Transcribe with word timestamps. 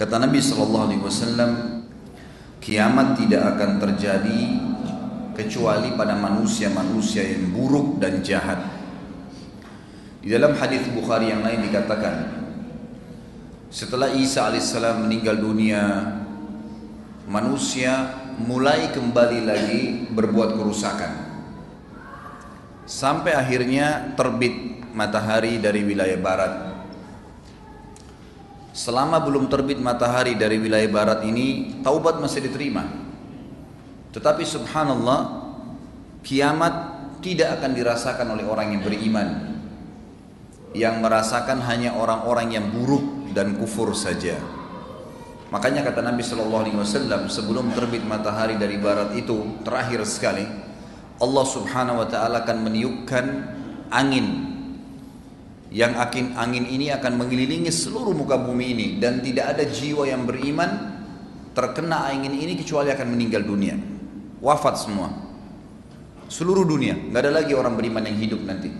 Kata 0.00 0.16
Nabi 0.16 0.40
Shallallahu 0.40 0.84
Alaihi 0.88 1.04
Wasallam, 1.04 1.84
kiamat 2.56 3.20
tidak 3.20 3.52
akan 3.52 3.76
terjadi 3.84 4.40
kecuali 5.36 5.92
pada 5.92 6.16
manusia-manusia 6.16 7.20
yang 7.20 7.52
buruk 7.52 8.00
dan 8.00 8.24
jahat. 8.24 8.64
Di 10.24 10.32
dalam 10.32 10.56
hadis 10.56 10.88
Bukhari 10.88 11.28
yang 11.28 11.44
lain 11.44 11.68
dikatakan, 11.68 12.16
setelah 13.68 14.08
Isa 14.16 14.48
alaihissalam 14.48 15.04
meninggal 15.04 15.36
dunia, 15.36 15.84
manusia 17.28 18.16
mulai 18.40 18.88
kembali 18.96 19.40
lagi 19.44 19.82
berbuat 20.16 20.56
kerusakan. 20.56 21.12
Sampai 22.88 23.36
akhirnya 23.36 24.16
terbit 24.16 24.80
matahari 24.96 25.60
dari 25.60 25.84
wilayah 25.84 26.16
barat. 26.16 26.69
Selama 28.80 29.20
belum 29.20 29.52
terbit 29.52 29.76
matahari 29.76 30.40
dari 30.40 30.56
wilayah 30.56 30.88
barat 30.88 31.20
ini, 31.28 31.76
taubat 31.84 32.16
masih 32.16 32.48
diterima. 32.48 32.88
Tetapi 34.16 34.40
subhanallah, 34.40 35.20
kiamat 36.24 36.74
tidak 37.20 37.60
akan 37.60 37.76
dirasakan 37.76 38.32
oleh 38.32 38.48
orang 38.48 38.72
yang 38.72 38.80
beriman. 38.80 39.28
Yang 40.72 40.96
merasakan 40.96 41.60
hanya 41.68 41.92
orang-orang 41.92 42.56
yang 42.56 42.72
buruk 42.72 43.36
dan 43.36 43.52
kufur 43.60 43.92
saja. 43.92 44.40
Makanya 45.52 45.84
kata 45.84 46.00
Nabi 46.00 46.24
Shallallahu 46.24 46.62
Alaihi 46.64 46.78
Wasallam 46.80 47.28
sebelum 47.28 47.76
terbit 47.76 48.00
matahari 48.08 48.56
dari 48.56 48.80
barat 48.80 49.12
itu 49.12 49.60
terakhir 49.60 50.08
sekali 50.08 50.48
Allah 51.20 51.44
Subhanahu 51.44 52.00
Wa 52.00 52.08
Taala 52.08 52.48
akan 52.48 52.58
meniupkan 52.64 53.24
angin 53.92 54.49
yang 55.70 55.94
akin 55.94 56.34
angin 56.34 56.66
ini 56.66 56.90
akan 56.90 57.14
mengelilingi 57.14 57.70
seluruh 57.70 58.10
muka 58.10 58.34
bumi 58.36 58.74
ini. 58.74 58.86
Dan 58.98 59.22
tidak 59.22 59.54
ada 59.56 59.64
jiwa 59.66 60.06
yang 60.06 60.26
beriman 60.26 60.70
terkena 61.54 62.10
angin 62.10 62.34
ini 62.34 62.58
kecuali 62.58 62.90
akan 62.90 63.06
meninggal 63.10 63.46
dunia. 63.46 63.78
Wafat 64.42 64.74
semua. 64.82 65.08
Seluruh 66.26 66.66
dunia. 66.66 66.98
Nggak 66.98 67.22
ada 67.22 67.32
lagi 67.42 67.52
orang 67.54 67.78
beriman 67.78 68.02
yang 68.06 68.18
hidup 68.18 68.42
nanti. 68.42 68.70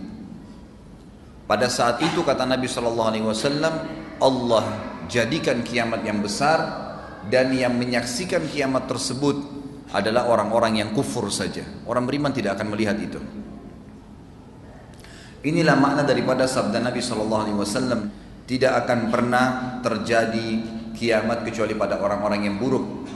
Pada 1.47 1.67
saat 1.67 1.99
itu 1.99 2.23
kata 2.23 2.47
Nabi 2.47 2.67
Shallallahu 2.67 3.09
Alaihi 3.11 3.27
Wasallam 3.27 3.73
Allah 4.23 4.63
jadikan 5.11 5.59
kiamat 5.67 5.99
yang 6.07 6.23
besar 6.23 6.63
dan 7.27 7.51
yang 7.51 7.75
menyaksikan 7.75 8.47
kiamat 8.47 8.87
tersebut 8.87 9.35
adalah 9.91 10.31
orang-orang 10.31 10.79
yang 10.79 10.89
kufur 10.95 11.27
saja. 11.27 11.67
Orang 11.83 12.07
beriman 12.07 12.31
tidak 12.31 12.55
akan 12.55 12.71
melihat 12.71 12.95
itu. 12.95 13.19
Inilah 15.41 15.73
makna 15.73 16.05
daripada 16.05 16.45
sabda 16.45 16.77
Nabi 16.81 17.01
Shallallahu 17.01 17.41
Alaihi 17.49 17.57
Wasallam 17.57 18.13
tidak 18.45 18.85
akan 18.85 19.09
pernah 19.09 19.45
terjadi 19.81 20.47
kiamat 20.93 21.41
kecuali 21.41 21.73
pada 21.73 21.97
orang-orang 21.97 22.45
yang 22.45 22.55
buruk. 22.61 23.09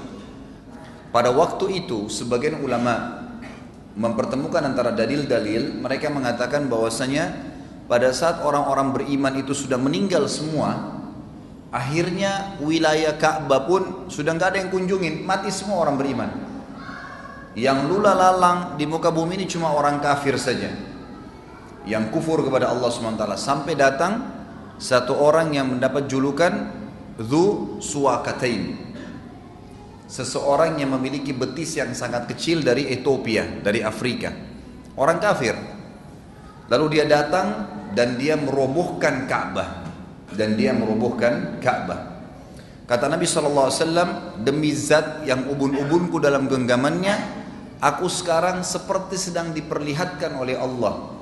Pada 1.13 1.29
waktu 1.31 1.85
itu 1.85 2.09
sebagian 2.09 2.59
ulama 2.65 3.23
mempertemukan 3.95 4.65
antara 4.65 4.91
dalil-dalil 4.91 5.79
mereka 5.79 6.11
mengatakan 6.11 6.67
bahwasanya 6.67 7.31
pada 7.85 8.09
saat 8.11 8.41
orang-orang 8.41 8.91
beriman 8.91 9.33
itu 9.39 9.53
sudah 9.53 9.77
meninggal 9.77 10.25
semua 10.25 10.95
Akhirnya 11.75 12.55
wilayah 12.63 13.19
Ka'bah 13.19 13.67
pun 13.67 14.07
sudah 14.07 14.31
nggak 14.31 14.49
ada 14.55 14.57
yang 14.63 14.71
kunjungin, 14.71 15.27
mati 15.27 15.51
semua 15.51 15.83
orang 15.83 15.99
beriman. 15.99 16.31
Yang 17.51 17.91
lula 17.91 18.15
lalang 18.15 18.79
di 18.79 18.87
muka 18.87 19.11
bumi 19.11 19.43
ini 19.43 19.43
cuma 19.43 19.75
orang 19.75 19.99
kafir 19.99 20.39
saja. 20.39 20.71
Yang 21.85 22.17
kufur 22.17 22.41
kepada 22.41 22.73
Allah 22.73 22.89
SWT 22.89 23.25
sampai 23.37 23.73
datang 23.77 24.13
satu 24.81 25.15
orang 25.15 25.53
yang 25.53 25.77
mendapat 25.77 26.09
julukan 26.09 26.51
Dhu 27.15 27.77
Suwakatain. 27.79 28.93
Seseorang 30.05 30.77
yang 30.77 30.93
memiliki 30.97 31.33
betis 31.33 31.77
yang 31.79 31.93
sangat 31.97 32.29
kecil 32.29 32.61
dari 32.61 32.89
Ethiopia, 32.91 33.61
dari 33.61 33.81
Afrika. 33.81 34.29
Orang 34.97 35.17
kafir. 35.17 35.55
Lalu 36.69 36.97
dia 36.97 37.05
datang 37.05 37.69
dan 37.93 38.17
dia 38.17 38.37
merobohkan 38.37 39.29
Ka'bah 39.29 39.85
dan 40.35 40.59
dia 40.59 40.75
merobohkan 40.75 41.57
Ka'bah. 41.63 42.15
Kata 42.85 43.09
Nabi 43.09 43.25
SAW, 43.25 44.45
demi 44.45 44.69
zat 44.75 45.25
yang 45.25 45.49
ubun-ubunku 45.49 46.21
dalam 46.21 46.45
genggamannya, 46.45 47.17
aku 47.81 48.05
sekarang 48.05 48.61
seperti 48.61 49.17
sedang 49.17 49.49
diperlihatkan 49.57 50.37
oleh 50.37 50.53
Allah. 50.53 51.14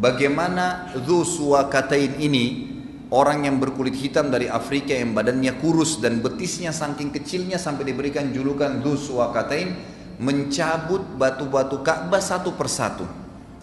Bagaimana 0.00 0.96
Dhu 0.96 1.28
Suwakatain 1.28 2.16
ini, 2.16 2.72
orang 3.12 3.44
yang 3.44 3.60
berkulit 3.60 3.92
hitam 3.92 4.32
dari 4.32 4.48
Afrika 4.48 4.96
yang 4.96 5.12
badannya 5.12 5.60
kurus 5.60 6.00
dan 6.00 6.24
betisnya 6.24 6.72
saking 6.72 7.12
kecilnya 7.12 7.60
sampai 7.60 7.92
diberikan 7.92 8.32
julukan 8.32 8.80
Dhu 8.80 8.96
Suwakatain, 8.96 9.76
mencabut 10.16 11.04
batu-batu 11.20 11.84
Ka'bah 11.84 12.20
satu 12.24 12.56
persatu. 12.56 13.04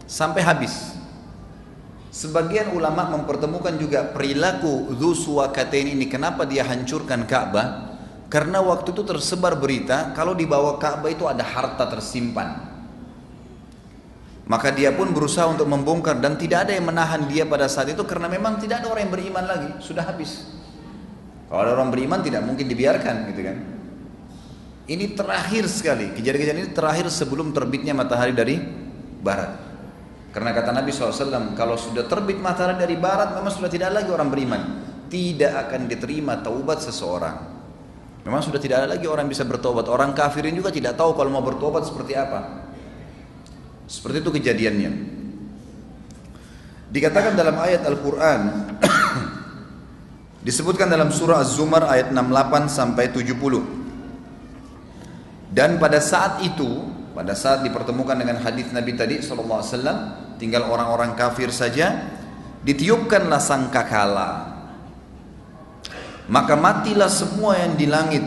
Sampai 0.05 0.45
habis. 0.45 0.97
Sebagian 2.13 2.73
ulama 2.73 3.13
mempertemukan 3.13 3.77
juga 3.77 4.09
perilaku 4.09 4.89
Dzuswakatain 4.93 5.93
ini 5.93 6.09
kenapa 6.09 6.49
dia 6.49 6.65
hancurkan 6.65 7.29
Ka'bah? 7.29 7.93
Karena 8.25 8.57
waktu 8.57 8.89
itu 8.89 9.05
tersebar 9.05 9.53
berita 9.53 10.17
kalau 10.17 10.33
di 10.33 10.49
bawah 10.49 10.81
Ka'bah 10.81 11.13
itu 11.13 11.29
ada 11.29 11.45
harta 11.45 11.85
tersimpan. 11.85 12.66
Maka 14.47 14.71
dia 14.71 14.95
pun 14.95 15.11
berusaha 15.11 15.43
untuk 15.51 15.67
membongkar 15.67 16.23
dan 16.23 16.39
tidak 16.39 16.67
ada 16.67 16.71
yang 16.71 16.87
menahan 16.87 17.27
dia 17.27 17.43
pada 17.43 17.67
saat 17.67 17.91
itu 17.91 17.99
karena 18.07 18.31
memang 18.31 18.55
tidak 18.63 18.79
ada 18.79 18.87
orang 18.87 19.03
yang 19.07 19.13
beriman 19.13 19.43
lagi, 19.43 19.69
sudah 19.83 20.07
habis. 20.07 20.47
Kalau 21.51 21.67
ada 21.67 21.75
orang 21.75 21.91
beriman 21.91 22.23
tidak 22.23 22.47
mungkin 22.47 22.63
dibiarkan 22.67 23.27
gitu 23.35 23.41
kan. 23.43 23.57
Ini 24.87 25.19
terakhir 25.19 25.67
sekali, 25.67 26.15
kejadian-kejadian 26.15 26.59
ini 26.63 26.71
terakhir 26.71 27.11
sebelum 27.11 27.51
terbitnya 27.51 27.91
matahari 27.91 28.31
dari 28.31 28.55
barat. 29.19 29.51
Karena 30.31 30.55
kata 30.55 30.71
Nabi 30.71 30.95
SAW, 30.95 31.51
kalau 31.59 31.75
sudah 31.75 32.07
terbit 32.07 32.39
matahari 32.39 32.79
dari 32.79 32.95
barat, 32.95 33.35
memang 33.35 33.51
sudah 33.51 33.67
tidak 33.67 33.99
lagi 33.99 34.07
orang 34.07 34.31
beriman. 34.31 34.61
Tidak 35.11 35.51
akan 35.67 35.91
diterima 35.91 36.39
taubat 36.39 36.79
seseorang. 36.83 37.35
Memang 38.23 38.43
sudah 38.43 38.59
tidak 38.59 38.83
ada 38.83 38.87
lagi 38.95 39.07
orang 39.07 39.27
bisa 39.27 39.47
bertobat. 39.47 39.87
Orang 39.91 40.11
kafirin 40.15 40.55
juga 40.55 40.71
tidak 40.71 40.99
tahu 40.99 41.15
kalau 41.15 41.31
mau 41.31 41.43
bertobat 41.43 41.87
seperti 41.87 42.15
apa. 42.15 42.66
Seperti 43.87 44.19
itu 44.19 44.31
kejadiannya. 44.35 44.91
Dikatakan 46.91 47.39
dalam 47.39 47.55
ayat 47.55 47.87
Al-Quran, 47.87 48.41
disebutkan 50.47 50.91
dalam 50.91 51.11
surah 51.11 51.43
Az-Zumar 51.43 51.87
ayat 51.87 52.11
68 52.11 52.67
sampai 52.67 53.11
70. 53.11 53.31
Dan 55.51 55.79
pada 55.79 56.03
saat 56.03 56.43
itu, 56.43 56.67
pada 57.15 57.31
saat 57.31 57.63
dipertemukan 57.63 58.19
dengan 58.19 58.43
hadis 58.43 58.67
Nabi 58.75 58.91
tadi 58.95 59.23
sallallahu 59.23 59.63
alaihi 59.63 60.39
tinggal 60.39 60.67
orang-orang 60.67 61.15
kafir 61.15 61.51
saja, 61.51 62.11
ditiupkanlah 62.63 63.39
sangkakala. 63.39 64.55
Maka 66.27 66.59
matilah 66.59 67.07
semua 67.07 67.55
yang 67.55 67.79
di 67.79 67.87
langit 67.87 68.23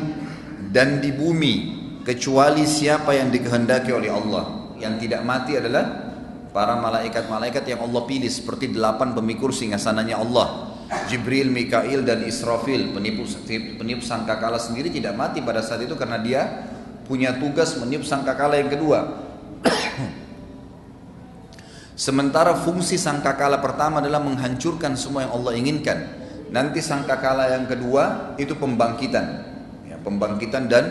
dan 0.72 1.04
di 1.04 1.12
bumi 1.12 1.54
kecuali 2.00 2.64
siapa 2.64 3.12
yang 3.12 3.28
dikehendaki 3.28 3.92
oleh 3.92 4.08
Allah. 4.08 4.59
Yang 4.80 5.06
tidak 5.06 5.22
mati 5.22 5.60
adalah 5.60 6.10
para 6.50 6.74
malaikat-malaikat 6.80 7.62
yang 7.68 7.80
Allah 7.86 8.02
pilih 8.08 8.30
seperti 8.30 8.74
delapan 8.74 9.14
pemikul 9.14 9.54
singgasananya 9.54 10.18
Allah. 10.18 10.72
Jibril, 11.06 11.54
Mikail 11.54 12.02
dan 12.02 12.26
Israfil 12.26 12.90
penipu 12.90 13.22
penipu 13.78 14.02
sangkakala 14.02 14.58
sendiri 14.58 14.90
tidak 14.90 15.14
mati 15.14 15.38
pada 15.38 15.62
saat 15.62 15.86
itu 15.86 15.94
karena 15.94 16.18
dia 16.18 16.66
punya 17.06 17.30
tugas 17.38 17.78
meniup 17.78 18.02
sangkakala 18.02 18.58
yang 18.58 18.66
kedua. 18.66 19.22
Sementara 21.94 22.58
fungsi 22.58 22.98
sangkakala 22.98 23.62
pertama 23.62 24.02
adalah 24.02 24.18
menghancurkan 24.18 24.98
semua 24.98 25.30
yang 25.30 25.34
Allah 25.38 25.52
inginkan. 25.54 25.98
Nanti 26.50 26.82
sangkakala 26.82 27.54
yang 27.54 27.70
kedua 27.70 28.34
itu 28.34 28.58
pembangkitan, 28.58 29.26
ya, 29.86 29.94
pembangkitan 30.02 30.66
dan 30.66 30.84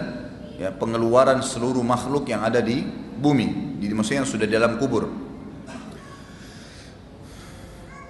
ya, 0.56 0.72
pengeluaran 0.72 1.44
seluruh 1.44 1.84
makhluk 1.84 2.32
yang 2.32 2.40
ada 2.48 2.64
di 2.64 2.88
bumi, 3.20 3.78
jadi 3.84 3.94
maksudnya 3.94 4.24
yang 4.24 4.32
sudah 4.32 4.48
dalam 4.48 4.80
kubur. 4.80 5.12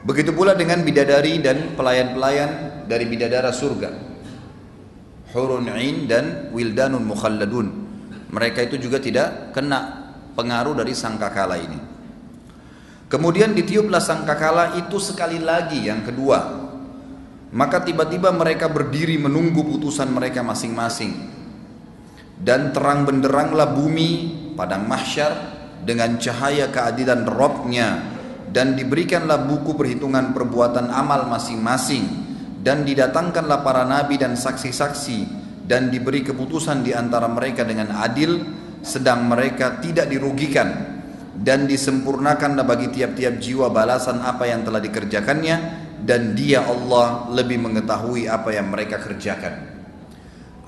Begitu 0.06 0.32
pula 0.32 0.56
dengan 0.56 0.86
bidadari 0.86 1.44
dan 1.44 1.76
pelayan-pelayan 1.76 2.86
dari 2.88 3.06
bidadara 3.10 3.52
surga. 3.52 4.08
Hurun 5.36 5.70
ain 5.70 6.10
dan 6.10 6.50
wildanun 6.56 7.06
mukhalladun 7.06 7.90
mereka 8.30 8.62
itu 8.62 8.78
juga 8.78 9.02
tidak 9.02 9.58
kena 9.58 10.14
pengaruh 10.38 10.78
dari 10.78 10.94
sangkakala 10.94 11.58
ini. 11.58 11.80
Kemudian 13.10 13.58
ditiuplah 13.58 13.98
sangkakala 13.98 14.78
itu 14.78 15.02
sekali 15.02 15.42
lagi 15.42 15.90
yang 15.90 16.06
kedua. 16.06 16.70
Maka 17.50 17.82
tiba-tiba 17.82 18.30
mereka 18.30 18.70
berdiri 18.70 19.18
menunggu 19.18 19.66
putusan 19.66 20.14
mereka 20.14 20.46
masing-masing. 20.46 21.42
Dan 22.38 22.70
terang 22.70 23.10
benderanglah 23.10 23.74
bumi 23.74 24.39
padang 24.60 24.84
mahsyar 24.84 25.32
dengan 25.88 26.20
cahaya 26.20 26.68
keadilan 26.68 27.24
Robnya 27.24 28.04
dan 28.52 28.76
diberikanlah 28.76 29.48
buku 29.48 29.80
perhitungan 29.80 30.36
perbuatan 30.36 30.92
amal 30.92 31.32
masing-masing 31.32 32.04
dan 32.60 32.84
didatangkanlah 32.84 33.64
para 33.64 33.88
nabi 33.88 34.20
dan 34.20 34.36
saksi-saksi 34.36 35.20
dan 35.64 35.88
diberi 35.88 36.28
keputusan 36.28 36.84
di 36.84 36.92
antara 36.92 37.32
mereka 37.32 37.64
dengan 37.64 37.96
adil 38.04 38.44
sedang 38.84 39.32
mereka 39.32 39.80
tidak 39.80 40.12
dirugikan 40.12 41.00
dan 41.40 41.64
disempurnakanlah 41.64 42.68
bagi 42.68 42.92
tiap-tiap 42.92 43.40
jiwa 43.40 43.72
balasan 43.72 44.20
apa 44.20 44.44
yang 44.44 44.68
telah 44.68 44.84
dikerjakannya 44.84 45.88
dan 46.04 46.36
dia 46.36 46.68
Allah 46.68 47.32
lebih 47.32 47.64
mengetahui 47.64 48.28
apa 48.28 48.52
yang 48.52 48.68
mereka 48.68 49.00
kerjakan. 49.00 49.79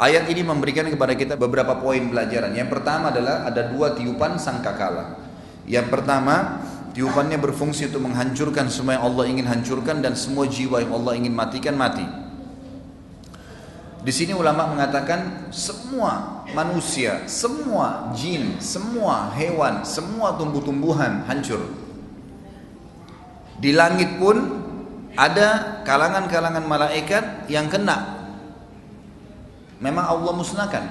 Ayat 0.02 0.26
ini 0.34 0.42
memberikan 0.42 0.90
kepada 0.90 1.14
kita 1.14 1.38
beberapa 1.38 1.78
poin 1.78 2.02
pelajaran. 2.10 2.58
Yang 2.58 2.74
pertama 2.74 3.14
adalah 3.14 3.46
ada 3.46 3.70
dua 3.70 3.94
tiupan 3.94 4.42
sangkakala. 4.42 5.22
Yang 5.70 5.94
pertama, 5.94 6.66
tiupannya 6.98 7.38
berfungsi 7.38 7.94
untuk 7.94 8.10
menghancurkan 8.10 8.66
semua 8.66 8.98
yang 8.98 9.06
Allah 9.14 9.26
ingin 9.30 9.46
hancurkan 9.46 10.02
dan 10.02 10.18
semua 10.18 10.50
jiwa 10.50 10.82
yang 10.82 10.98
Allah 10.98 11.14
ingin 11.22 11.38
matikan 11.38 11.78
mati. 11.78 12.02
Di 14.02 14.10
sini 14.10 14.34
ulama 14.34 14.66
mengatakan 14.74 15.54
semua 15.54 16.42
manusia, 16.58 17.22
semua 17.30 18.10
jin, 18.18 18.58
semua 18.58 19.30
hewan, 19.38 19.86
semua 19.86 20.34
tumbuh-tumbuhan 20.34 21.30
hancur. 21.30 21.62
Di 23.62 23.70
langit 23.78 24.18
pun 24.18 24.66
ada 25.14 25.86
kalangan-kalangan 25.86 26.66
malaikat 26.66 27.46
yang 27.54 27.70
kena. 27.70 28.21
Memang 29.82 30.06
Allah 30.06 30.32
musnahkan. 30.38 30.84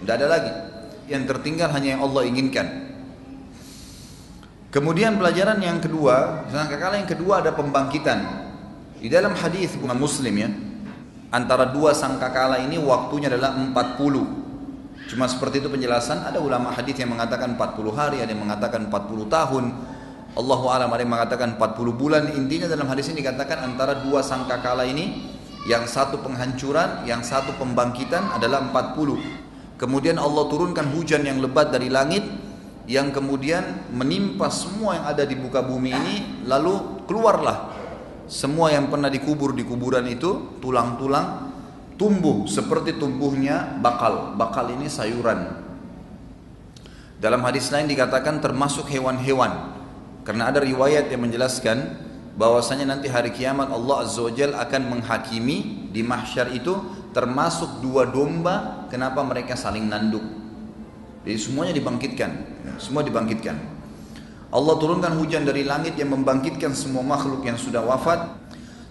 Tidak 0.00 0.14
ada 0.14 0.26
lagi. 0.30 0.52
Yang 1.10 1.34
tertinggal 1.34 1.68
hanya 1.74 1.98
yang 1.98 2.02
Allah 2.06 2.22
inginkan. 2.24 2.66
Kemudian 4.72 5.20
pelajaran 5.20 5.60
yang 5.60 5.82
kedua, 5.84 6.48
kala 6.48 6.96
yang 6.96 7.10
kedua 7.10 7.44
ada 7.44 7.52
pembangkitan. 7.52 8.48
Di 9.02 9.10
dalam 9.10 9.36
hadis 9.36 9.76
bukan 9.76 9.98
Muslim 9.98 10.32
ya, 10.38 10.48
antara 11.32 11.72
dua 11.72 11.96
sangkakala 11.96 12.60
ini 12.60 12.76
waktunya 12.76 13.32
adalah 13.32 13.56
40 13.56 13.72
cuma 15.08 15.24
seperti 15.26 15.64
itu 15.64 15.68
penjelasan 15.72 16.28
ada 16.28 16.38
ulama 16.38 16.70
hadis 16.70 17.00
yang 17.00 17.16
mengatakan 17.16 17.56
40 17.56 17.88
hari 17.96 18.20
ada 18.20 18.30
yang 18.30 18.44
mengatakan 18.44 18.86
40 18.86 19.32
tahun 19.32 19.64
Allahu 20.36 20.64
alam 20.68 20.88
ada 20.92 21.00
yang 21.00 21.12
mengatakan 21.12 21.56
40 21.56 22.00
bulan 22.00 22.22
intinya 22.36 22.68
dalam 22.68 22.84
hadis 22.84 23.08
ini 23.10 23.24
dikatakan 23.24 23.64
antara 23.64 24.04
dua 24.04 24.20
sangkakala 24.20 24.84
ini 24.84 25.31
yang 25.68 25.86
satu 25.86 26.18
penghancuran 26.22 27.06
yang 27.06 27.22
satu 27.22 27.54
pembangkitan 27.58 28.34
adalah 28.34 28.62
40 28.70 29.78
kemudian 29.78 30.18
Allah 30.18 30.44
turunkan 30.50 30.90
hujan 30.94 31.22
yang 31.22 31.38
lebat 31.38 31.70
dari 31.70 31.90
langit 31.90 32.26
yang 32.90 33.14
kemudian 33.14 33.90
menimpa 33.94 34.50
semua 34.50 34.98
yang 34.98 35.06
ada 35.06 35.22
di 35.22 35.38
muka 35.38 35.62
bumi 35.62 35.90
ini 35.94 36.16
lalu 36.50 37.06
keluarlah 37.06 37.72
semua 38.32 38.72
yang 38.72 38.88
pernah 38.88 39.12
dikubur 39.12 39.52
di 39.52 39.66
kuburan 39.66 40.08
itu 40.08 40.58
tulang-tulang 40.62 41.52
tumbuh 42.00 42.48
seperti 42.48 42.96
tumbuhnya 42.96 43.78
bakal. 43.78 44.34
Bakal 44.34 44.74
ini 44.74 44.88
sayuran. 44.88 45.62
Dalam 47.22 47.44
hadis 47.46 47.70
lain 47.70 47.86
dikatakan 47.86 48.42
termasuk 48.42 48.90
hewan-hewan. 48.90 49.78
Karena 50.26 50.50
ada 50.50 50.62
riwayat 50.62 51.10
yang 51.10 51.22
menjelaskan 51.26 52.10
bahwasanya 52.36 52.88
nanti 52.88 53.12
hari 53.12 53.32
kiamat 53.32 53.68
Allah 53.68 54.08
Azza 54.08 54.24
wa 54.24 54.32
akan 54.32 54.82
menghakimi 54.88 55.88
di 55.92 56.00
mahsyar 56.00 56.52
itu 56.56 56.72
termasuk 57.12 57.84
dua 57.84 58.08
domba 58.08 58.88
kenapa 58.88 59.20
mereka 59.20 59.52
saling 59.52 59.84
nanduk. 59.84 60.24
Jadi 61.22 61.38
semuanya 61.38 61.72
dibangkitkan, 61.76 62.30
semua 62.80 63.04
dibangkitkan. 63.04 63.54
Allah 64.52 64.74
turunkan 64.76 65.16
hujan 65.16 65.48
dari 65.48 65.64
langit 65.64 65.96
yang 65.96 66.12
membangkitkan 66.12 66.76
semua 66.76 67.00
makhluk 67.00 67.40
yang 67.46 67.56
sudah 67.56 67.80
wafat. 67.80 68.40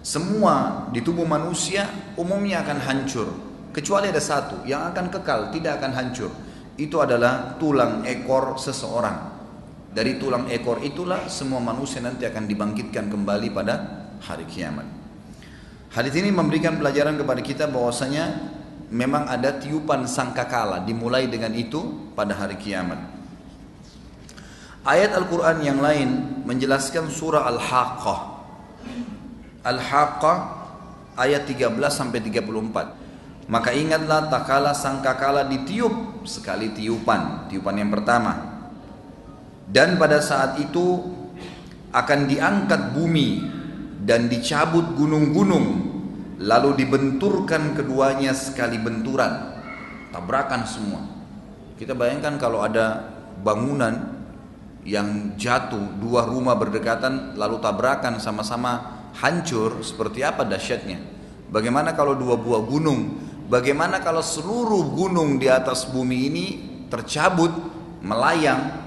Semua 0.02 0.88
di 0.90 0.98
tubuh 0.98 1.22
manusia 1.22 1.86
umumnya 2.18 2.66
akan 2.66 2.78
hancur. 2.82 3.28
Kecuali 3.70 4.10
ada 4.10 4.18
satu 4.18 4.66
yang 4.66 4.90
akan 4.90 5.06
kekal, 5.14 5.54
tidak 5.54 5.78
akan 5.78 5.94
hancur. 5.94 6.30
Itu 6.74 6.98
adalah 6.98 7.54
tulang 7.62 8.02
ekor 8.02 8.58
seseorang. 8.58 9.31
Dari 9.92 10.16
tulang 10.16 10.48
ekor 10.48 10.80
itulah 10.80 11.28
semua 11.28 11.60
manusia 11.60 12.00
nanti 12.00 12.24
akan 12.24 12.48
dibangkitkan 12.48 13.12
kembali 13.12 13.52
pada 13.52 13.74
hari 14.24 14.48
kiamat. 14.48 14.88
Hadis 15.92 16.16
ini 16.16 16.32
memberikan 16.32 16.80
pelajaran 16.80 17.20
kepada 17.20 17.44
kita 17.44 17.68
bahwasanya 17.68 18.56
memang 18.88 19.28
ada 19.28 19.60
tiupan 19.60 20.08
sangkakala 20.08 20.88
dimulai 20.88 21.28
dengan 21.28 21.52
itu 21.52 22.12
pada 22.16 22.32
hari 22.32 22.56
kiamat. 22.56 22.96
Ayat 24.88 25.12
Al-Quran 25.12 25.60
yang 25.60 25.78
lain 25.84 26.40
menjelaskan 26.48 27.12
surah 27.12 27.44
Al-Haqqah. 27.52 28.20
Al-Haqqah 29.62 30.38
ayat 31.20 31.44
13 31.44 31.68
sampai 31.92 32.24
34. 32.24 33.52
Maka 33.52 33.70
ingatlah 33.76 34.32
tak 34.32 34.48
kala 34.48 34.72
sangkakala 34.72 35.44
ditiup 35.52 36.24
sekali 36.24 36.72
tiupan, 36.72 37.52
tiupan 37.52 37.76
yang 37.76 37.92
pertama. 37.92 38.51
Dan 39.68 39.96
pada 39.96 40.18
saat 40.18 40.58
itu 40.58 41.00
akan 41.92 42.20
diangkat 42.26 42.96
bumi 42.96 43.44
dan 44.02 44.26
dicabut 44.26 44.96
gunung-gunung 44.98 45.92
lalu 46.42 46.82
dibenturkan 46.82 47.78
keduanya 47.78 48.34
sekali 48.34 48.80
benturan. 48.80 49.62
Tabrakan 50.10 50.62
semua. 50.66 51.00
Kita 51.78 51.94
bayangkan 51.94 52.36
kalau 52.36 52.60
ada 52.60 53.14
bangunan 53.40 54.22
yang 54.82 55.38
jatuh 55.38 55.94
dua 56.02 56.26
rumah 56.26 56.58
berdekatan 56.58 57.38
lalu 57.38 57.62
tabrakan 57.62 58.18
sama-sama 58.18 59.06
hancur 59.14 59.80
seperti 59.80 60.26
apa 60.26 60.42
dahsyatnya? 60.42 60.98
Bagaimana 61.52 61.94
kalau 61.94 62.18
dua 62.18 62.34
buah 62.34 62.64
gunung? 62.66 63.22
Bagaimana 63.46 64.00
kalau 64.00 64.24
seluruh 64.24 64.96
gunung 64.96 65.36
di 65.36 65.46
atas 65.46 65.86
bumi 65.86 66.18
ini 66.32 66.46
tercabut 66.88 67.52
melayang 68.02 68.82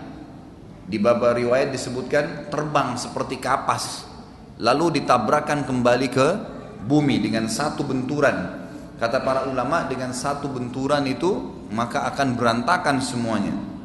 di 0.85 1.01
bab 1.01 1.21
riwayat 1.21 1.73
disebutkan 1.73 2.49
terbang 2.53 2.93
seperti 2.97 3.41
kapas 3.41 4.05
lalu 4.61 5.01
ditabrakan 5.01 5.65
kembali 5.65 6.07
ke 6.09 6.27
bumi 6.85 7.19
dengan 7.21 7.49
satu 7.49 7.81
benturan 7.81 8.69
kata 9.01 9.25
para 9.25 9.49
ulama 9.49 9.89
dengan 9.89 10.13
satu 10.13 10.47
benturan 10.49 11.03
itu 11.09 11.65
maka 11.73 12.05
akan 12.09 12.37
berantakan 12.37 13.01
semuanya 13.01 13.75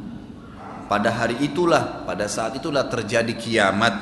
pada 0.91 1.15
hari 1.15 1.39
itulah, 1.47 2.03
pada 2.03 2.27
saat 2.27 2.59
itulah 2.59 2.91
terjadi 2.91 3.31
kiamat 3.39 3.95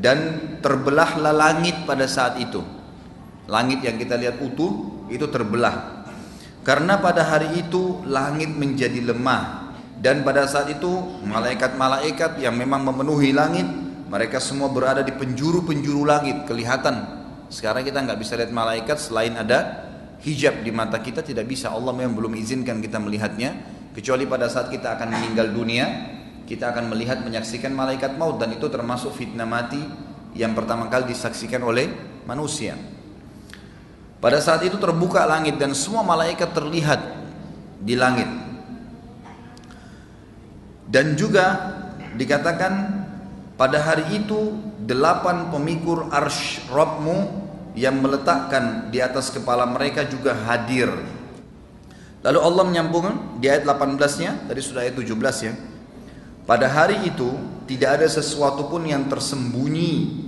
dan 0.00 0.40
terbelahlah 0.64 1.36
langit 1.36 1.84
pada 1.84 2.08
saat 2.08 2.40
itu. 2.40 2.64
Langit 3.44 3.84
yang 3.84 4.00
kita 4.00 4.16
lihat 4.16 4.40
utuh 4.40 5.04
itu 5.12 5.28
terbelah. 5.28 6.08
Karena 6.64 6.96
pada 6.96 7.28
hari 7.28 7.60
itu 7.60 8.00
langit 8.08 8.48
menjadi 8.56 9.04
lemah 9.04 9.61
dan 10.02 10.26
pada 10.26 10.50
saat 10.50 10.66
itu 10.74 10.90
malaikat-malaikat 11.22 12.42
yang 12.42 12.58
memang 12.58 12.82
memenuhi 12.82 13.30
langit 13.30 13.64
mereka 14.10 14.42
semua 14.42 14.66
berada 14.66 15.06
di 15.06 15.14
penjuru-penjuru 15.14 16.02
langit 16.02 16.42
kelihatan. 16.42 17.22
Sekarang 17.46 17.86
kita 17.86 18.02
nggak 18.02 18.18
bisa 18.18 18.34
lihat 18.34 18.50
malaikat 18.50 18.98
selain 18.98 19.38
ada 19.38 19.88
hijab 20.26 20.66
di 20.66 20.74
mata 20.74 20.98
kita 20.98 21.22
tidak 21.22 21.46
bisa. 21.46 21.70
Allah 21.70 21.94
memang 21.94 22.18
belum 22.18 22.34
izinkan 22.34 22.82
kita 22.82 22.98
melihatnya 22.98 23.54
kecuali 23.94 24.26
pada 24.26 24.50
saat 24.50 24.74
kita 24.74 24.98
akan 24.98 25.08
meninggal 25.14 25.54
dunia 25.54 25.86
kita 26.42 26.74
akan 26.74 26.90
melihat 26.90 27.22
menyaksikan 27.22 27.70
malaikat 27.70 28.18
maut 28.18 28.42
dan 28.42 28.50
itu 28.50 28.66
termasuk 28.66 29.14
fitnah 29.14 29.46
mati 29.46 29.78
yang 30.34 30.52
pertama 30.58 30.90
kali 30.90 31.14
disaksikan 31.14 31.62
oleh 31.62 31.86
manusia. 32.26 32.74
Pada 34.18 34.38
saat 34.42 34.66
itu 34.66 34.78
terbuka 34.78 35.22
langit 35.26 35.58
dan 35.58 35.74
semua 35.74 36.02
malaikat 36.02 36.50
terlihat 36.50 37.00
di 37.82 37.94
langit 37.94 38.41
dan 40.92 41.16
juga 41.16 41.46
dikatakan 42.20 43.02
pada 43.56 43.80
hari 43.80 44.20
itu 44.20 44.52
delapan 44.84 45.48
pemikul 45.48 46.12
arsh 46.12 46.68
Rabbmu 46.68 47.40
yang 47.72 48.04
meletakkan 48.04 48.92
di 48.92 49.00
atas 49.00 49.32
kepala 49.32 49.64
mereka 49.64 50.04
juga 50.04 50.36
hadir 50.36 50.92
Lalu 52.22 52.38
Allah 52.38 52.64
menyambung 52.70 53.06
di 53.42 53.50
ayat 53.50 53.66
18-nya, 53.66 54.46
tadi 54.46 54.60
sudah 54.62 54.86
ayat 54.86 54.94
17 54.94 55.46
ya. 55.46 55.52
Pada 56.46 56.70
hari 56.70 57.02
itu 57.02 57.34
tidak 57.66 57.98
ada 57.98 58.06
sesuatu 58.06 58.70
pun 58.70 58.86
yang 58.86 59.10
tersembunyi 59.10 60.22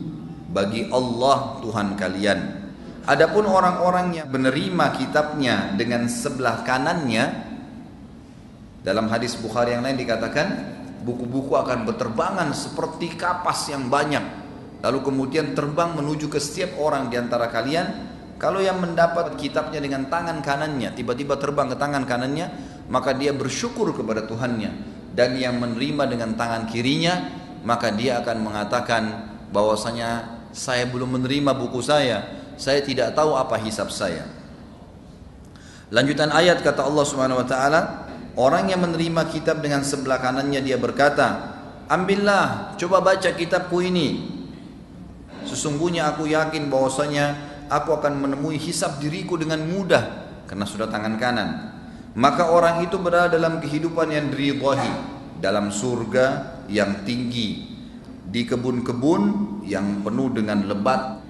bagi 0.50 0.90
Allah 0.90 1.62
Tuhan 1.62 1.94
kalian. 1.94 2.38
Adapun 3.06 3.46
orang-orang 3.46 4.22
yang 4.22 4.28
menerima 4.30 4.86
kitabnya 4.98 5.70
dengan 5.78 6.10
sebelah 6.10 6.66
kanannya 6.66 7.43
dalam 8.84 9.08
hadis 9.08 9.34
Bukhari 9.40 9.72
yang 9.72 9.82
lain 9.82 9.96
dikatakan 9.96 10.46
buku-buku 11.02 11.56
akan 11.56 11.88
berterbangan 11.88 12.52
seperti 12.52 13.16
kapas 13.16 13.72
yang 13.72 13.88
banyak 13.88 14.22
lalu 14.84 15.00
kemudian 15.00 15.56
terbang 15.56 15.96
menuju 15.96 16.28
ke 16.28 16.36
setiap 16.36 16.76
orang 16.78 17.08
di 17.08 17.16
antara 17.16 17.48
kalian 17.48 18.14
kalau 18.34 18.58
yang 18.58 18.82
mendapat 18.82 19.38
kitabnya 19.38 19.78
dengan 19.78 20.10
tangan 20.10 20.42
kanannya, 20.42 20.90
tiba-tiba 20.92 21.38
terbang 21.38 21.70
ke 21.70 21.76
tangan 21.78 22.02
kanannya, 22.02 22.50
maka 22.90 23.14
dia 23.14 23.30
bersyukur 23.30 23.94
kepada 23.94 24.26
Tuhannya. 24.26 24.92
Dan 25.14 25.38
yang 25.38 25.62
menerima 25.62 26.10
dengan 26.10 26.34
tangan 26.34 26.66
kirinya, 26.66 27.30
maka 27.62 27.94
dia 27.94 28.18
akan 28.18 28.36
mengatakan 28.42 29.02
bahwasanya 29.54 30.42
saya 30.50 30.84
belum 30.90 31.20
menerima 31.20 31.54
buku 31.54 31.80
saya. 31.80 32.42
saya 32.54 32.86
tidak 32.86 33.18
tahu 33.18 33.34
apa 33.34 33.58
hisab 33.58 33.90
saya. 33.90 34.30
Lanjutan 35.90 36.30
ayat 36.30 36.62
kata 36.62 36.86
Allah 36.86 37.02
Subhanahu 37.02 37.42
wa 37.42 37.48
taala, 37.48 38.03
orang 38.34 38.70
yang 38.70 38.82
menerima 38.82 39.30
kitab 39.30 39.62
dengan 39.62 39.82
sebelah 39.86 40.18
kanannya 40.18 40.60
dia 40.62 40.78
berkata, 40.78 41.56
"Ambillah, 41.90 42.74
coba 42.78 43.02
baca 43.02 43.30
kitabku 43.34 43.82
ini." 43.82 44.34
Sesungguhnya 45.44 46.08
aku 46.10 46.26
yakin 46.30 46.72
bahwasanya 46.72 47.36
aku 47.68 48.00
akan 48.00 48.16
menemui 48.20 48.56
hisab 48.56 48.96
diriku 48.98 49.36
dengan 49.36 49.60
mudah 49.64 50.04
karena 50.48 50.64
sudah 50.64 50.88
tangan 50.88 51.16
kanan. 51.20 51.50
Maka 52.14 52.46
orang 52.46 52.86
itu 52.86 52.94
berada 52.96 53.34
dalam 53.34 53.58
kehidupan 53.58 54.06
yang 54.14 54.30
diridhai, 54.30 54.92
dalam 55.42 55.74
surga 55.74 56.56
yang 56.70 57.02
tinggi, 57.02 57.74
di 58.30 58.46
kebun-kebun 58.46 59.22
yang 59.66 60.00
penuh 60.06 60.30
dengan 60.30 60.62
lebat. 60.64 61.20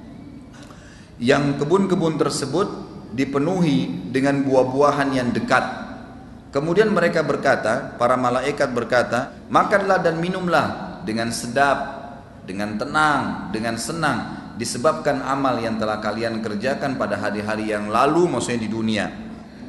Yang 1.17 1.65
kebun-kebun 1.65 2.21
tersebut 2.21 2.69
dipenuhi 3.17 4.11
dengan 4.13 4.45
buah-buahan 4.45 5.09
yang 5.15 5.29
dekat. 5.33 5.84
Kemudian 6.55 6.95
mereka 6.95 7.27
berkata, 7.27 7.99
para 7.99 8.15
malaikat 8.15 8.71
berkata, 8.71 9.35
makanlah 9.51 9.99
dan 9.99 10.23
minumlah 10.23 11.03
dengan 11.03 11.35
sedap, 11.35 11.79
dengan 12.47 12.79
tenang, 12.79 13.51
dengan 13.51 13.75
senang, 13.75 14.55
disebabkan 14.55 15.19
amal 15.19 15.59
yang 15.59 15.83
telah 15.83 15.99
kalian 15.99 16.39
kerjakan 16.39 16.95
pada 16.95 17.19
hari-hari 17.19 17.75
yang 17.75 17.91
lalu, 17.91 18.31
maksudnya 18.31 18.63
di 18.63 18.71
dunia. 18.71 19.11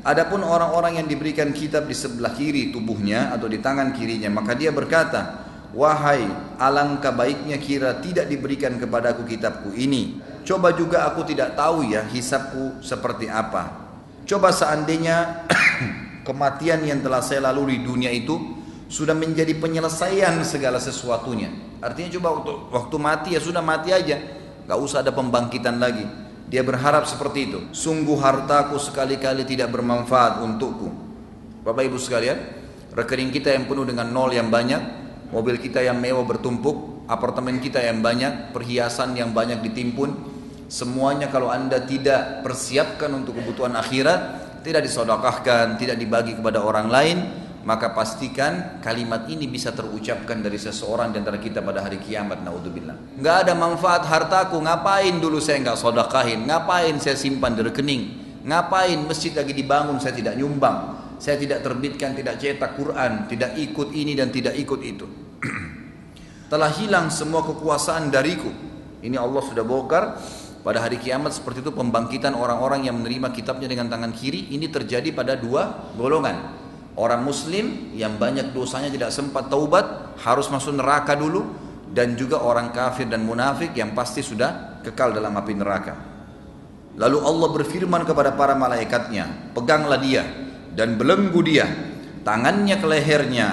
Adapun 0.06 0.46
orang-orang 0.46 1.02
yang 1.02 1.10
diberikan 1.10 1.50
kitab 1.50 1.90
di 1.90 1.98
sebelah 1.98 2.38
kiri 2.38 2.70
tubuhnya 2.70 3.34
atau 3.34 3.50
di 3.50 3.58
tangan 3.58 3.90
kirinya, 3.90 4.30
maka 4.30 4.54
dia 4.54 4.70
berkata, 4.70 5.42
Wahai 5.74 6.22
alangkah 6.62 7.12
baiknya 7.12 7.58
kira 7.58 7.98
tidak 7.98 8.32
diberikan 8.32 8.80
kepadaku 8.80 9.28
kitabku 9.28 9.76
ini 9.76 10.24
Coba 10.48 10.72
juga 10.72 11.04
aku 11.04 11.28
tidak 11.28 11.52
tahu 11.60 11.92
ya 11.92 12.00
hisapku 12.08 12.80
seperti 12.80 13.28
apa 13.28 13.76
Coba 14.24 14.56
seandainya 14.56 15.44
kematian 16.26 16.82
yang 16.84 17.00
telah 17.06 17.22
saya 17.22 17.46
lalui 17.46 17.80
dunia 17.86 18.10
itu 18.10 18.66
Sudah 18.86 19.18
menjadi 19.18 19.50
penyelesaian 19.58 20.46
segala 20.46 20.78
sesuatunya. 20.78 21.50
Artinya 21.82 22.22
coba 22.22 22.28
waktu, 22.38 22.54
waktu 22.70 22.96
mati 23.02 23.30
ya 23.34 23.42
sudah 23.42 23.66
mati 23.66 23.90
aja. 23.90 24.22
Gak 24.70 24.78
usah 24.78 25.02
ada 25.02 25.10
pembangkitan 25.10 25.82
lagi. 25.82 26.06
Dia 26.54 26.62
berharap 26.62 27.10
seperti 27.10 27.50
itu. 27.50 27.60
Sungguh 27.74 28.14
hartaku 28.22 28.78
sekali-kali 28.78 29.42
tidak 29.50 29.74
bermanfaat 29.74 30.38
untukku. 30.38 30.94
Bapak 31.66 31.82
ibu 31.82 31.98
sekalian 31.98 32.38
Rekening 32.94 33.34
kita 33.34 33.58
yang 33.58 33.66
penuh 33.66 33.90
dengan 33.90 34.06
nol 34.14 34.30
yang 34.38 34.54
banyak 34.54 35.06
mobil 35.36 35.58
kita 35.60 35.82
yang 35.82 35.98
mewah 35.98 36.24
bertumpuk, 36.24 37.08
apartemen 37.12 37.60
kita 37.60 37.82
yang 37.82 38.00
banyak, 38.00 38.56
perhiasan 38.56 39.18
yang 39.20 39.36
banyak 39.36 39.60
ditimpun, 39.60 40.16
semuanya 40.72 41.28
kalau 41.28 41.50
anda 41.50 41.82
tidak 41.84 42.46
persiapkan 42.46 43.12
untuk 43.12 43.36
kebutuhan 43.42 43.74
akhirat, 43.76 44.22
tidak 44.66 44.82
disodokahkan, 44.82 45.78
tidak 45.78 46.02
dibagi 46.02 46.34
kepada 46.34 46.66
orang 46.66 46.90
lain, 46.90 47.18
maka 47.70 47.94
pastikan 47.94 48.82
kalimat 48.82 49.30
ini 49.30 49.46
bisa 49.46 49.70
terucapkan 49.70 50.42
dari 50.42 50.58
seseorang 50.58 51.14
di 51.14 51.22
antara 51.22 51.38
kita 51.38 51.62
pada 51.62 51.86
hari 51.86 52.02
kiamat 52.02 52.42
naudzubillah. 52.42 53.22
Nggak 53.22 53.38
ada 53.46 53.54
manfaat 53.54 54.10
hartaku 54.10 54.58
ngapain 54.58 55.22
dulu 55.22 55.38
saya 55.38 55.62
nggak 55.62 55.78
sodakahin 55.78 56.50
ngapain 56.50 56.98
saya 56.98 57.14
simpan 57.14 57.54
di 57.54 57.62
rekening? 57.62 58.04
Ngapain 58.46 58.98
masjid 59.06 59.34
lagi 59.38 59.54
dibangun 59.54 60.02
saya 60.02 60.18
tidak 60.18 60.34
nyumbang? 60.34 60.98
Saya 61.22 61.38
tidak 61.38 61.62
terbitkan 61.62 62.18
tidak 62.18 62.42
cetak 62.42 62.78
Quran 62.78 63.26
tidak 63.30 63.58
ikut 63.58 63.94
ini 63.94 64.18
dan 64.18 64.34
tidak 64.34 64.58
ikut 64.58 64.82
itu. 64.82 65.06
Telah 66.52 66.70
hilang 66.78 67.10
semua 67.14 67.42
kekuasaan 67.42 68.14
dariku. 68.14 68.50
Ini 69.02 69.18
Allah 69.18 69.42
sudah 69.42 69.66
bongkar 69.66 70.04
pada 70.66 70.82
hari 70.82 70.98
kiamat 70.98 71.30
seperti 71.30 71.62
itu 71.62 71.70
pembangkitan 71.70 72.34
orang-orang 72.34 72.90
yang 72.90 72.98
menerima 72.98 73.30
kitabnya 73.30 73.70
dengan 73.70 73.86
tangan 73.86 74.10
kiri 74.10 74.50
ini 74.50 74.66
terjadi 74.66 75.14
pada 75.14 75.38
dua 75.38 75.94
golongan. 75.94 76.58
Orang 76.98 77.22
muslim 77.22 77.94
yang 77.94 78.18
banyak 78.18 78.50
dosanya 78.50 78.90
tidak 78.90 79.14
sempat 79.14 79.46
taubat 79.46 80.18
harus 80.26 80.50
masuk 80.50 80.74
neraka 80.74 81.14
dulu 81.14 81.46
dan 81.94 82.18
juga 82.18 82.42
orang 82.42 82.74
kafir 82.74 83.06
dan 83.06 83.22
munafik 83.22 83.78
yang 83.78 83.94
pasti 83.94 84.26
sudah 84.26 84.82
kekal 84.82 85.14
dalam 85.14 85.38
api 85.38 85.54
neraka. 85.54 85.94
Lalu 86.98 87.18
Allah 87.22 87.50
berfirman 87.62 88.02
kepada 88.02 88.34
para 88.34 88.58
malaikatnya, 88.58 89.54
peganglah 89.54 90.02
dia 90.02 90.26
dan 90.74 90.98
belenggu 90.98 91.46
dia, 91.46 91.70
tangannya 92.26 92.80
ke 92.82 92.88
lehernya, 92.90 93.50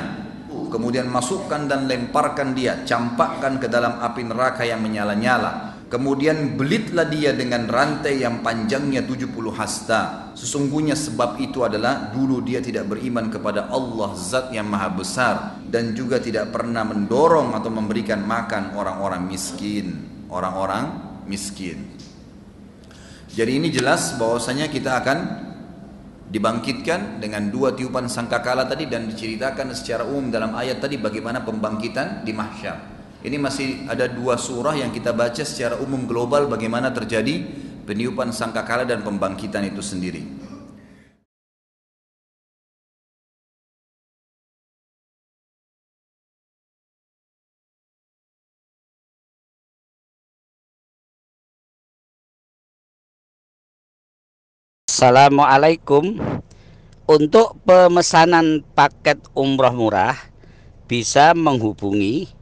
kemudian 0.73 1.13
masukkan 1.13 1.69
dan 1.69 1.85
lemparkan 1.85 2.57
dia, 2.57 2.81
campakkan 2.89 3.61
ke 3.61 3.69
dalam 3.69 4.01
api 4.01 4.25
neraka 4.25 4.65
yang 4.65 4.81
menyala-nyala. 4.81 5.72
Kemudian 5.93 6.57
belitlah 6.57 7.05
dia 7.05 7.37
dengan 7.37 7.69
rantai 7.69 8.25
yang 8.25 8.41
panjangnya 8.41 9.05
70 9.05 9.29
hasta. 9.53 10.33
Sesungguhnya 10.33 10.97
sebab 10.97 11.37
itu 11.37 11.69
adalah 11.69 12.09
dulu 12.09 12.41
dia 12.41 12.65
tidak 12.65 12.89
beriman 12.89 13.29
kepada 13.29 13.69
Allah 13.69 14.17
zat 14.17 14.57
yang 14.57 14.73
maha 14.73 14.89
besar. 14.89 15.61
Dan 15.69 15.93
juga 15.93 16.17
tidak 16.17 16.49
pernah 16.49 16.81
mendorong 16.81 17.53
atau 17.53 17.69
memberikan 17.69 18.25
makan 18.25 18.73
orang-orang 18.73 19.29
miskin. 19.29 20.09
Orang-orang 20.33 20.97
miskin. 21.29 21.85
Jadi 23.29 23.61
ini 23.61 23.69
jelas 23.69 24.17
bahwasanya 24.17 24.73
kita 24.73 24.97
akan 24.97 25.19
dibangkitkan 26.33 27.21
dengan 27.21 27.53
dua 27.53 27.77
tiupan 27.77 28.09
sangkakala 28.09 28.65
tadi 28.65 28.89
dan 28.89 29.13
diceritakan 29.13 29.77
secara 29.77 30.09
umum 30.09 30.33
dalam 30.33 30.57
ayat 30.57 30.81
tadi 30.81 30.97
bagaimana 30.97 31.45
pembangkitan 31.45 32.25
di 32.25 32.33
mahsyar. 32.33 32.92
Ini 33.23 33.39
masih 33.39 33.87
ada 33.87 34.11
dua 34.11 34.35
surah 34.35 34.75
yang 34.75 34.91
kita 34.91 35.15
baca 35.15 35.47
secara 35.47 35.79
umum 35.79 36.11
global 36.11 36.51
bagaimana 36.51 36.91
terjadi 36.91 37.47
peniupan 37.87 38.35
sangkakala 38.35 38.83
dan 38.83 39.07
pembangkitan 39.07 39.63
itu 39.63 39.79
sendiri. 39.79 40.43
Assalamualaikum 54.91 56.19
Untuk 57.11 57.59
pemesanan 57.67 58.63
paket 58.71 59.19
umroh 59.35 59.75
murah 59.75 60.15
Bisa 60.87 61.35
menghubungi 61.35 62.42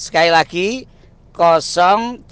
Sekali 0.00 0.32
lagi 0.32 0.88
0821 1.36 2.24